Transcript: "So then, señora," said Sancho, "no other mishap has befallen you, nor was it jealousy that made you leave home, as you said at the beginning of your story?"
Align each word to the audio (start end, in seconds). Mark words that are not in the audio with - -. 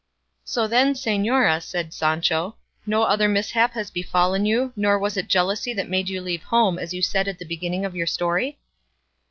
"So 0.43 0.65
then, 0.65 0.95
señora," 0.95 1.61
said 1.61 1.93
Sancho, 1.93 2.55
"no 2.87 3.03
other 3.03 3.29
mishap 3.29 3.73
has 3.73 3.91
befallen 3.91 4.47
you, 4.47 4.73
nor 4.75 4.97
was 4.97 5.15
it 5.15 5.27
jealousy 5.27 5.75
that 5.75 5.89
made 5.89 6.09
you 6.09 6.21
leave 6.23 6.41
home, 6.41 6.79
as 6.79 6.91
you 6.91 7.03
said 7.03 7.27
at 7.27 7.37
the 7.37 7.45
beginning 7.45 7.85
of 7.85 7.95
your 7.95 8.07
story?" 8.07 8.57